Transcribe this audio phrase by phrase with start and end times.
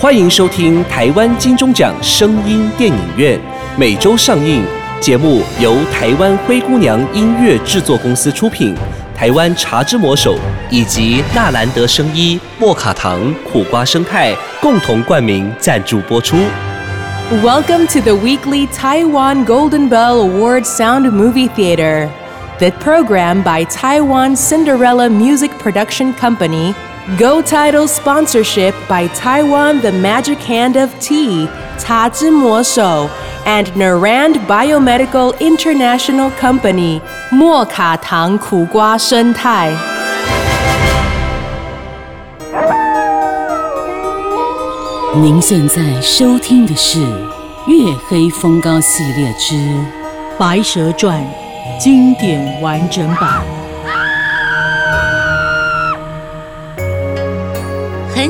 [0.00, 3.36] 欢迎收听台湾金钟奖声音电影院，
[3.76, 4.64] 每周上映。
[5.00, 8.76] 节目由台湾灰姑娘音乐制作公司出品，
[9.12, 10.38] 台湾茶之魔手
[10.70, 14.32] 以及纳兰德生衣、莫卡糖、苦瓜生态
[14.62, 16.36] 共同冠名赞助播出。
[17.42, 22.08] Welcome to the weekly Taiwan Golden Bell Award Sound Movie Theater.
[22.60, 26.72] The program by Taiwan Cinderella Music Production Company.
[27.17, 33.09] Go Title sponsorship by Taiwan The Magic Hand of Tea, Ta Zhi Mo Shou,
[33.45, 39.71] and Narand Biomedical International Company, 莫卡糖苦瓜生态。
[45.15, 46.99] 您现在收听的是《
[47.67, 49.55] 月黑风高》系列之《
[50.37, 51.21] 白蛇传》
[51.77, 53.43] 经典完整版。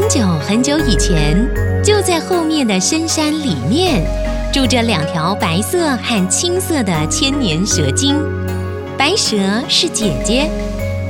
[0.09, 1.37] 久很久以前，
[1.85, 4.03] 就在后面的深山里面，
[4.51, 8.17] 住着两条白色和青色的千年蛇精。
[8.97, 9.37] 白蛇
[9.69, 10.49] 是姐姐，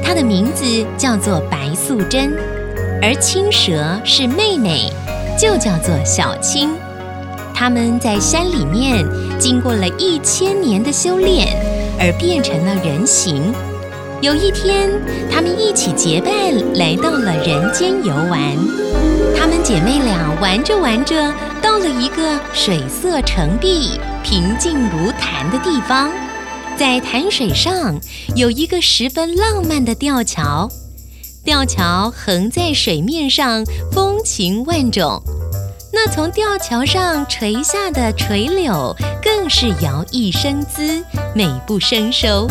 [0.03, 0.65] 她的名字
[0.97, 2.33] 叫做白素贞；
[3.01, 4.91] 而青蛇是妹妹，
[5.39, 6.71] 就叫做小青。
[7.55, 9.07] 他们在山里面
[9.39, 11.47] 经过了一千年的修炼，
[12.01, 13.55] 而变成了人形。
[14.21, 14.91] 有一天，
[15.31, 16.33] 他们一起结伴
[16.75, 18.88] 来到了人间游玩。
[19.39, 23.93] 她们姐妹俩玩着玩着，到了一个水色澄碧、
[24.25, 26.11] 平静如潭的地方。
[26.77, 27.97] 在潭水上
[28.35, 30.69] 有一个十分浪漫的吊桥，
[31.45, 35.23] 吊桥横在水面上，风情万种。
[35.93, 42.49] 那从吊桥上垂下的垂柳，更是摇曳生姿，美不胜收。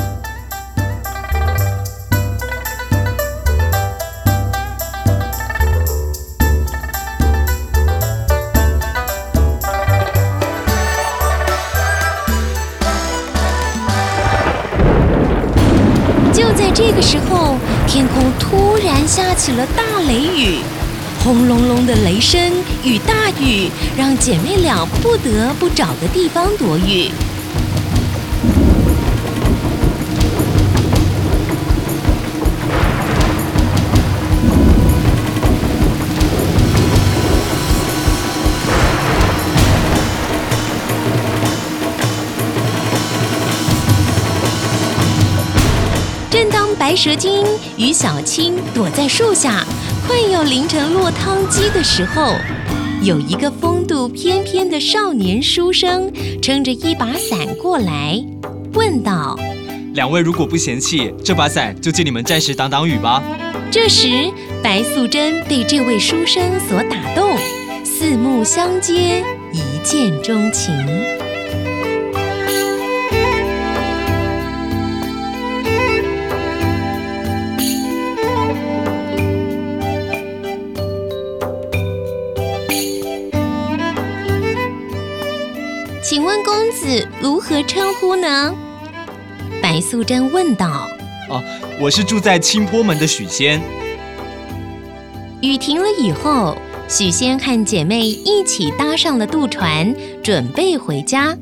[16.57, 17.56] 在这个时候，
[17.88, 20.57] 天空突然下起了大雷雨，
[21.23, 22.51] 轰隆隆的雷声
[22.84, 27.12] 与大雨让姐妹俩不得不找个地方躲雨。
[46.97, 47.46] 蛇精
[47.78, 49.63] 与小青躲在树下，
[50.08, 52.34] 快要淋成落汤鸡的时候，
[53.03, 58.19] 有一个风度翩翩的少年书生撑着一把伞过来，
[58.74, 59.38] 问道
[59.94, 63.22] 两位如果不嫌弃，这把伞就借你们暂时挡挡雨吧。
[63.69, 64.31] ：“这时，
[64.64, 67.38] 白素贞被这位书生所打动，
[67.85, 70.74] 四目相接，一见钟情。”
[86.28, 88.54] 问公子如何称呼呢？
[89.62, 90.90] 白素贞问道。
[91.30, 91.42] 哦，
[91.80, 93.62] 我是住在清波门的许仙。
[95.40, 96.58] 雨停了以后，
[96.90, 101.38] 许仙和姐妹一起搭上了渡船，准备回家。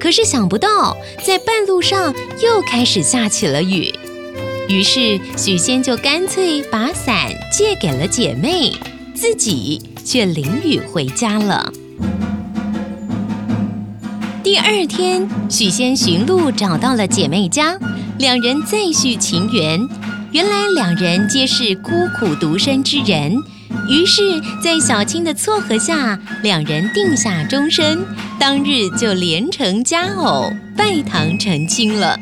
[0.00, 2.12] 可是想不到，在半路上
[2.42, 3.94] 又开始下起了雨。
[4.68, 8.72] 于是许仙就干脆把伞借给了姐妹，
[9.14, 11.72] 自己却淋雨回家了。
[14.54, 17.76] 第二天，许仙寻路找到了姐妹家，
[18.20, 19.80] 两人再续情缘。
[20.30, 23.34] 原来两人皆是孤苦独身之人，
[23.90, 27.98] 于是，在小青的撮合下，两人定下终身，
[28.38, 32.16] 当日就连成佳偶，拜堂成亲了。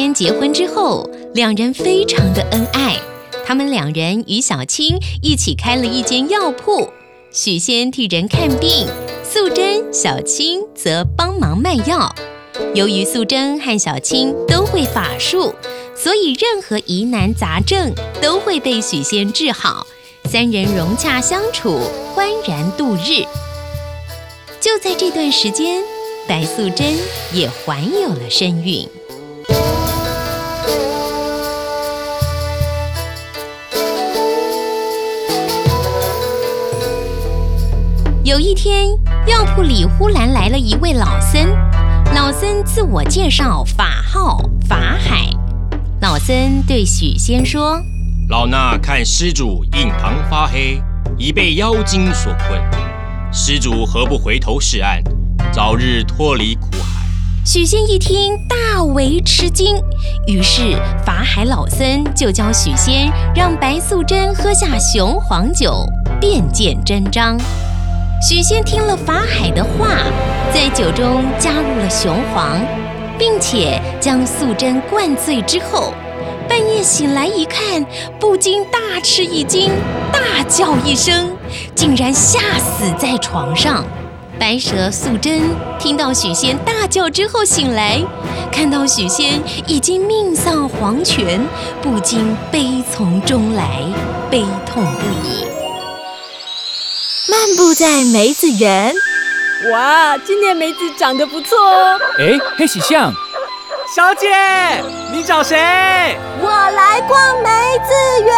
[0.00, 2.96] 仙结婚之后，两人非常的恩爱。
[3.44, 6.88] 他们两人与小青一起开了一间药铺，
[7.30, 8.86] 许仙替人看病，
[9.22, 12.10] 素贞、小青则帮忙卖药。
[12.74, 15.54] 由于素贞和小青都会法术，
[15.94, 17.92] 所以任何疑难杂症
[18.22, 19.86] 都会被许仙治好。
[20.30, 21.78] 三人融洽相处，
[22.14, 23.26] 欢然度日。
[24.62, 25.82] 就在这段时间，
[26.26, 26.86] 白素贞
[27.34, 28.88] 也怀有了身孕。
[38.30, 38.86] 有一天，
[39.26, 41.48] 药铺里忽然来了一位老僧。
[42.14, 45.28] 老僧自我介绍，法号法海。
[46.00, 47.82] 老僧对许仙说
[48.30, 50.80] ：“老衲看施主印堂发黑，
[51.18, 52.60] 已被妖精所困。
[53.32, 55.02] 施主何不回头是岸，
[55.52, 57.04] 早日脱离苦海？”
[57.44, 59.74] 许仙一听，大为吃惊。
[60.28, 65.84] 于是法海老僧就教许仙让白素贞喝下雄黄酒，
[66.20, 67.36] 便见真章。
[68.20, 69.96] 许仙听了法海的话，
[70.52, 72.60] 在酒中加入了雄黄，
[73.18, 75.94] 并且将素贞灌醉之后，
[76.46, 77.82] 半夜醒来一看，
[78.18, 79.70] 不禁大吃一惊，
[80.12, 81.34] 大叫一声，
[81.74, 83.82] 竟然吓死在床上。
[84.38, 85.40] 白蛇素贞
[85.78, 88.02] 听到许仙大叫之后醒来，
[88.52, 91.40] 看到许仙已经命丧黄泉，
[91.80, 93.82] 不禁悲从中来，
[94.30, 95.59] 悲痛不已。
[97.30, 98.92] 漫步在梅子园，
[99.70, 101.96] 哇，今年梅子长得不错哦。
[102.18, 103.14] 哎，黑喜象，
[103.94, 104.26] 小姐，
[105.12, 105.56] 你找谁？
[106.40, 107.48] 我来逛梅
[107.86, 108.34] 子园。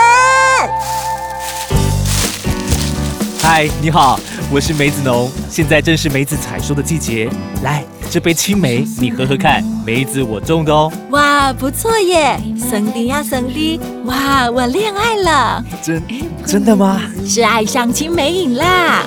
[3.42, 4.20] 嗨，你好，
[4.54, 7.26] 我是梅子农，现在正是梅子采收的季节。
[7.62, 10.92] 来，这杯青梅你喝喝看，梅子我种的哦。
[11.08, 15.64] 哇，不错耶，森迪呀森迪，哇，我恋爱了。
[15.80, 16.02] 真。
[16.44, 17.00] 真的吗？
[17.26, 19.04] 是爱上青梅瘾啦！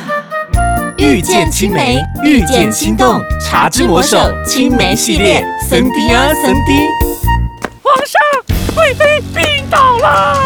[0.98, 6.72] 遇见青梅，遇见心动，茶之魔手青梅系列，森迪呀森迪！
[7.82, 8.20] 皇上，
[8.74, 10.36] 贵妃病倒了！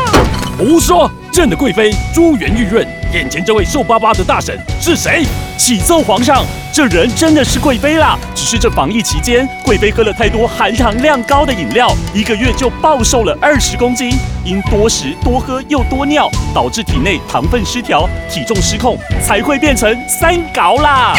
[0.56, 1.10] 胡说！
[1.32, 5.24] 朕的贵妃珠圆玉润，眼前这位瘦巴巴的大婶是谁？
[5.56, 8.18] 启奏皇上，这人真的是贵妃啦！
[8.34, 14.12] 只是这防疫期间，贵妃喝了太多含糖量高的饮料，一个月就暴瘦了二十公斤。
[14.44, 21.14] 因多食多喝又多尿，导致体内糖分失调，体重失控，才会变成三高啦！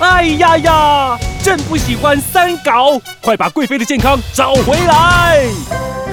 [0.00, 5.44] 哎呀呀，朕不喜欢三高，快把贵妃的健康找回来！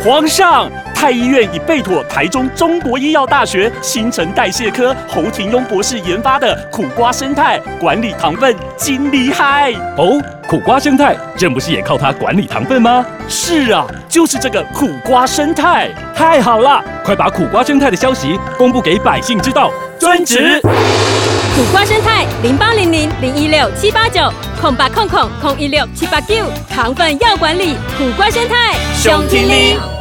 [0.04, 0.70] 皇上。
[1.06, 10.20] 太医院已备妥台中中国医药大学新陈代谢科侯廷庸博士研发的苦瓜生态管理糖分，金厉害哦！
[10.50, 13.06] 苦瓜生态，这不是也靠它管理糖分吗？
[13.28, 16.84] 是啊，就是这个苦瓜生态，太好了！
[17.04, 19.72] 快把苦瓜生态的消息公布给百姓知道。
[20.00, 20.60] 遵旨。
[20.60, 24.22] 苦瓜生态零八零零零一六七八九
[24.60, 26.34] 空八空空空一六七八九
[26.68, 29.95] 糖分要管理，苦瓜生态熊听令。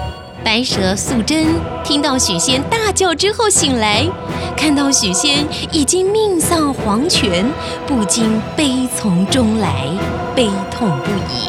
[0.45, 1.47] 白蛇素贞
[1.83, 4.07] 听到许仙大叫之后醒来，
[4.55, 5.39] 看到许仙
[5.73, 7.47] 已经命丧黄泉，
[7.87, 9.89] 不禁悲从中来，
[10.37, 11.49] 悲痛不已。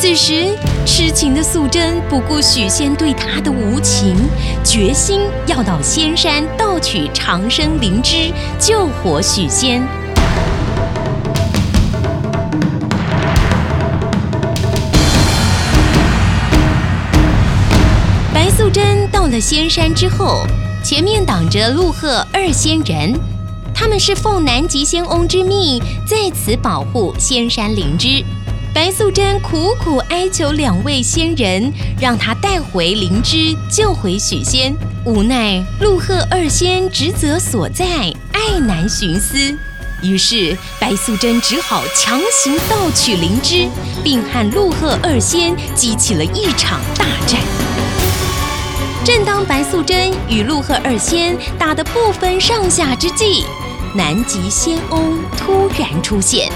[0.00, 0.46] 此时，
[0.86, 4.16] 痴情的素贞不顾许仙对她的无情，
[4.64, 9.86] 决心要到仙山盗取长生灵芝，救活许仙。
[19.40, 20.44] 仙山之后，
[20.82, 23.18] 前面挡着陆鹤二仙人，
[23.74, 28.24] 他们是奉南极仙翁之命，在此保护仙山灵芝。
[28.74, 34.74] 白素贞苦苦哀求两位仙人，让他带回灵芝，救回许仙。
[35.04, 37.86] 无奈陆鹤二仙职责所在，
[38.32, 39.36] 爱难寻思，
[40.02, 43.68] 于是白素贞只好强行盗取灵芝，
[44.04, 47.40] 并和陆鹤二仙激起了一场大战。
[49.08, 53.42] 正当白素贞与陆鹤二仙打得不分上下之际，
[53.94, 56.52] 南极仙翁突然出现。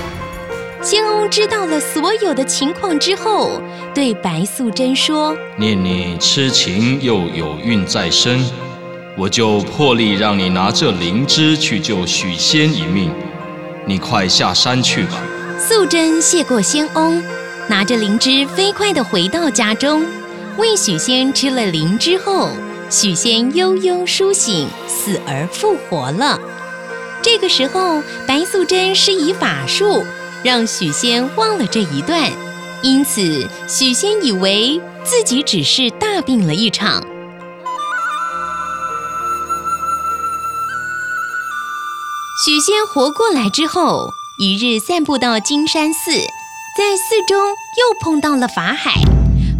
[0.82, 3.59] 仙翁知道了所有的情况之后，
[3.94, 8.44] 对白素贞说：“念你痴情又有孕在身，
[9.16, 13.11] 我就破例让你拿这灵芝去救许仙一命。
[13.87, 15.23] 你快下山去吧。”
[15.59, 17.25] 素贞谢过仙翁，
[17.66, 20.04] 拿着灵芝飞快地回到家中。
[20.59, 22.50] 为许仙吃了灵芝后，
[22.90, 26.38] 许仙悠悠苏醒，死而复活了。
[27.23, 30.04] 这个时候，白素贞施以法术，
[30.44, 32.30] 让许仙忘了这一段，
[32.82, 37.02] 因此许仙以为自己只是大病了一场。
[42.44, 46.11] 许仙活过来之后，一日散步到金山寺，
[46.76, 48.92] 在寺中又碰到了法海。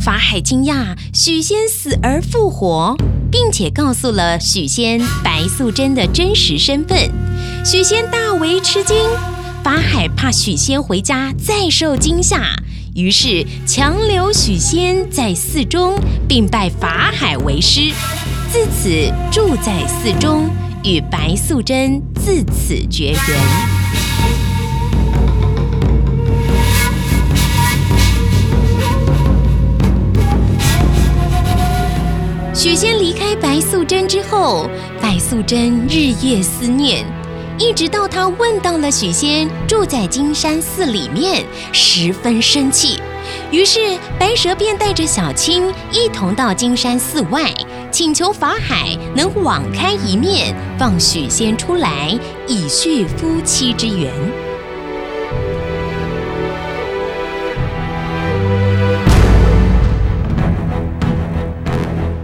[0.04, 2.97] 法海惊讶许仙死而复活，
[3.30, 7.09] 并且告诉了许仙白素贞的真实身份。
[7.64, 8.97] 许仙大为吃惊，
[9.62, 12.42] 法海怕许仙回家再受惊吓，
[12.97, 15.97] 于是强留许仙在寺中，
[16.28, 17.92] 并拜法海为师，
[18.50, 18.90] 自此
[19.30, 20.50] 住在寺中。
[20.85, 24.51] 与白素贞自此绝缘。
[32.54, 34.68] 许仙离开白素贞之后，
[35.00, 37.02] 白素贞日夜思念，
[37.59, 43.00] 一直到他问到了许仙住在金山寺里面，十分生气。
[43.50, 47.50] 于是白蛇便带着小青一同到金山寺外。
[47.90, 54.11] 请求法海能网开一面，放许仙出来，以续夫妻之缘。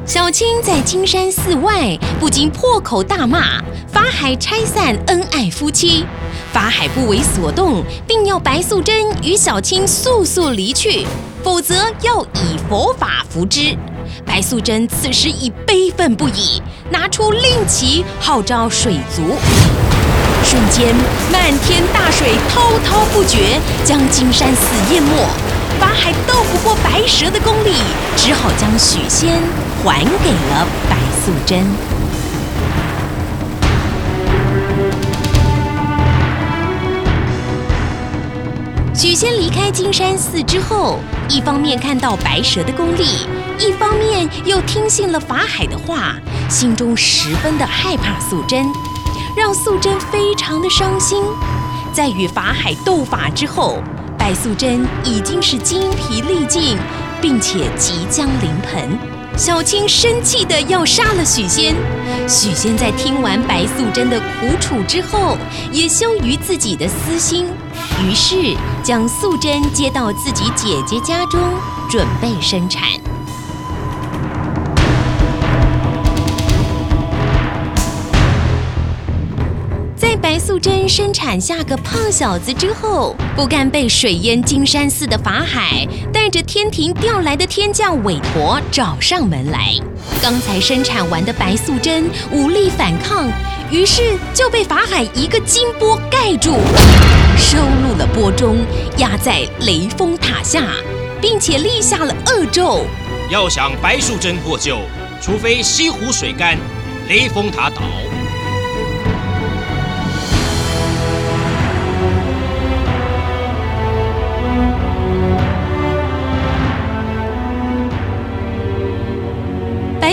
[0.08, 3.60] 小青在金山寺外不禁破口大骂
[3.92, 6.06] 法海拆散恩爱夫妻，
[6.50, 11.06] 法海不为所动，并要白素贞与小青速速离去，
[11.44, 13.76] 否则要以佛法服之。
[14.24, 19.22] 白素贞此时已悲愤不已，拿出令旗号召水族，
[20.42, 20.86] 瞬间
[21.30, 25.10] 漫天大水滔滔不绝，将金山寺淹没。
[25.78, 27.74] 法海斗不过白蛇的功力，
[28.16, 29.38] 只好将许仙
[29.84, 31.64] 还给了白素贞。
[38.94, 43.26] 许仙离开金山寺之后，一方面看到白蛇的功力。
[43.60, 46.14] 一方面又听信了法海的话，
[46.48, 48.66] 心中十分的害怕素贞，
[49.36, 51.22] 让素贞非常的伤心。
[51.92, 53.82] 在与法海斗法之后，
[54.16, 56.76] 白素贞已经是精疲力尽，
[57.20, 59.17] 并且即将临盆。
[59.38, 61.72] 小青生气的要杀了许仙。
[62.28, 65.38] 许仙在听完白素贞的苦楚之后，
[65.70, 67.46] 也羞于自己的私心，
[68.04, 71.40] 于是将素贞接到自己姐姐家中，
[71.88, 72.82] 准备生产。
[80.48, 89.74] 素贞生产下个胖小子之后，不甘被水淹金山寺的法海，带着天庭调来的天将韦陀找上门来。
[90.22, 93.30] 刚才生产完的白素贞无力反抗，
[93.70, 96.54] 于是就被法海一个金钵盖住，
[97.36, 98.56] 收入了钵中，
[98.96, 100.62] 压在雷峰塔下，
[101.20, 102.86] 并且立下了恶咒：
[103.28, 104.78] 要想白素贞获救，
[105.20, 106.56] 除非西湖水干，
[107.06, 107.82] 雷峰塔倒。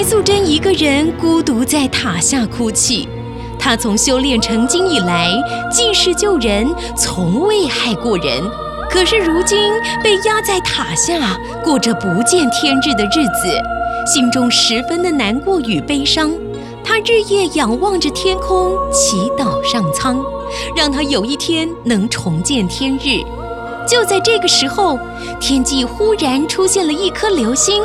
[0.08, 3.10] 素贞一个人孤独在塔下哭泣。
[3.58, 5.32] 她从修炼成精以来，
[5.72, 8.40] 济世救人，从未害过人。
[8.88, 9.58] 可是如今
[10.04, 13.60] 被压在塔下，过着不见天日的日子，
[14.06, 16.32] 心中十分的难过与悲伤。
[16.84, 20.24] 她日夜仰望着天空，祈祷上苍，
[20.76, 23.24] 让她有一天能重见天日。
[23.88, 25.00] 就在这个时候，
[25.40, 27.82] 天际忽然出现了一颗流星。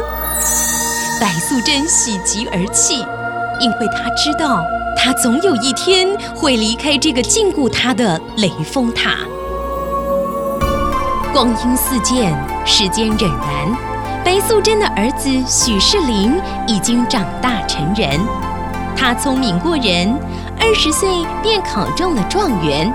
[1.20, 3.04] 白素贞喜极而泣，
[3.60, 4.64] 因为她知道，
[4.96, 9.18] 她总有一天会离开这个禁锢她的雷峰塔。
[11.30, 12.34] 光阴似箭，
[12.64, 13.76] 时间荏苒，
[14.24, 18.18] 白素贞的儿子许世林已经长大成人，
[18.96, 20.18] 他聪明过人，
[20.58, 21.06] 二十岁
[21.42, 22.90] 便考中了状元。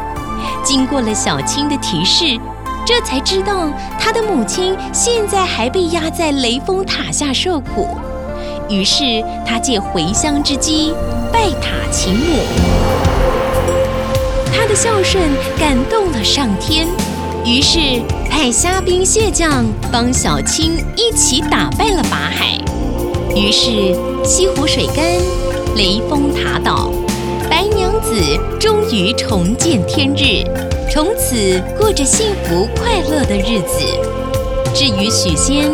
[0.63, 2.39] 经过了小青的提示，
[2.83, 7.87] 这才知道他的母亲现在还被压在雷峰塔下受苦。
[8.69, 10.91] 于是他借回乡之机
[11.31, 12.39] 拜塔请母，
[14.51, 15.23] 他的孝顺
[15.59, 16.87] 感动了上天，
[17.45, 17.79] 于是
[18.29, 22.57] 派虾兵蟹将帮小青一起打败了法海。
[23.35, 25.05] 于是西湖水干，
[25.75, 26.91] 雷峰塔倒，
[27.49, 28.15] 白娘子
[28.59, 30.43] 终于重见天日，
[30.91, 33.85] 从此过着幸福快乐的日子。
[34.73, 35.71] 至于许仙。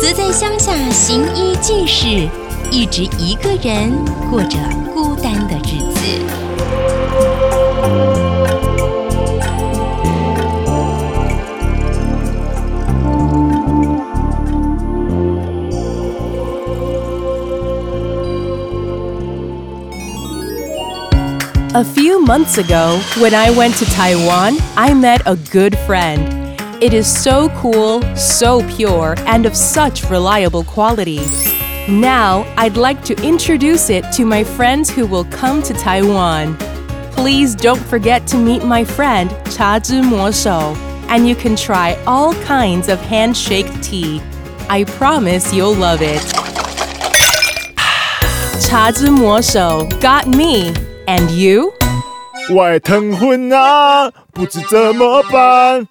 [0.00, 2.06] 则在乡下行医济世
[2.70, 3.92] 一直一个人
[4.30, 4.56] 过着
[4.94, 5.98] 孤单的日子
[21.74, 26.37] a few months ago when i went to taiwan i met a good friend
[26.81, 31.21] It is so cool, so pure, and of such reliable quality.
[31.87, 36.57] Now, I'd like to introduce it to my friends who will come to Taiwan.
[37.11, 40.75] Please don't forget to meet my friend Cha Zhi Mo Shou,
[41.09, 44.21] and you can try all kinds of handshake tea.
[44.69, 46.21] I promise you'll love it.
[48.65, 50.73] Cha Zhi Mo Shou got me,
[51.07, 51.73] and you?
[52.49, 55.87] 我的疼昏啊，不知怎么办。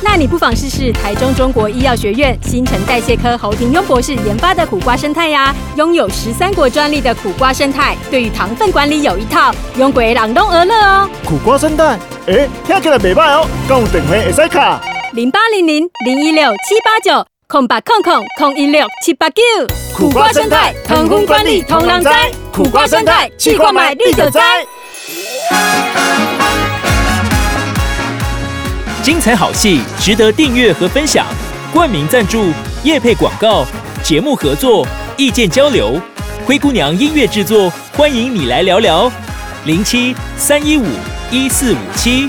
[0.00, 11.10] 那你不妨试试台中中国医药学院新陈代谢科侯廷庸博士研发的苦瓜生态呀，拥有十三国专利的苦瓜生态，对于糖分管理有一套，用鬼朗东而乐哦。
[11.24, 14.80] 苦瓜生态，哎，听起来袂歹哦，讲电话会使卡。
[15.14, 19.42] 零八零零零一六七八九空八空空空一六七八九。
[19.96, 22.30] 苦瓜生态，糖分管理同人栽。
[22.52, 24.64] 苦瓜生态，去购买立可栽。
[29.08, 31.24] 精彩好戏值得订阅和分享，
[31.72, 32.52] 冠名赞助、
[32.84, 33.64] 夜配广告、
[34.02, 35.98] 节目合作、意见交流，
[36.44, 39.10] 灰姑娘音乐制作，欢迎你来聊聊，
[39.64, 40.84] 零七三一五
[41.30, 42.28] 一四五七。